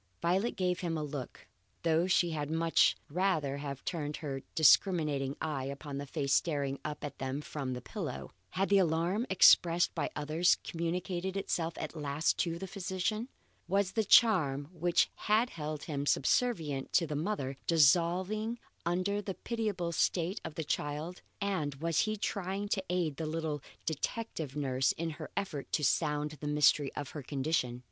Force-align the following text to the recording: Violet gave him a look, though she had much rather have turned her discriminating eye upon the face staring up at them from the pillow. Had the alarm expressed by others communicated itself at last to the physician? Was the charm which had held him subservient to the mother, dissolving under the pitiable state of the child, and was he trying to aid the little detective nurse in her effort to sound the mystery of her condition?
Violet 0.23 0.55
gave 0.55 0.79
him 0.79 0.97
a 0.97 1.03
look, 1.03 1.45
though 1.83 2.07
she 2.07 2.31
had 2.31 2.49
much 2.49 2.95
rather 3.07 3.57
have 3.57 3.85
turned 3.85 4.17
her 4.17 4.41
discriminating 4.55 5.35
eye 5.39 5.65
upon 5.65 5.99
the 5.99 6.07
face 6.07 6.33
staring 6.33 6.79
up 6.83 7.03
at 7.03 7.19
them 7.19 7.39
from 7.39 7.73
the 7.73 7.83
pillow. 7.83 8.31
Had 8.49 8.69
the 8.69 8.79
alarm 8.79 9.27
expressed 9.29 9.93
by 9.93 10.09
others 10.15 10.57
communicated 10.63 11.37
itself 11.37 11.75
at 11.77 11.95
last 11.95 12.39
to 12.39 12.57
the 12.57 12.65
physician? 12.65 13.29
Was 13.67 13.91
the 13.91 14.03
charm 14.03 14.69
which 14.73 15.07
had 15.27 15.51
held 15.51 15.83
him 15.83 16.07
subservient 16.07 16.91
to 16.93 17.05
the 17.05 17.15
mother, 17.15 17.55
dissolving 17.67 18.57
under 18.83 19.21
the 19.21 19.35
pitiable 19.35 19.91
state 19.91 20.41
of 20.43 20.55
the 20.55 20.63
child, 20.63 21.21
and 21.39 21.75
was 21.75 21.99
he 21.99 22.17
trying 22.17 22.67
to 22.69 22.83
aid 22.89 23.17
the 23.17 23.27
little 23.27 23.61
detective 23.85 24.55
nurse 24.55 24.93
in 24.93 25.11
her 25.11 25.29
effort 25.37 25.71
to 25.73 25.83
sound 25.83 26.31
the 26.41 26.47
mystery 26.47 26.91
of 26.95 27.11
her 27.11 27.21
condition? 27.21 27.79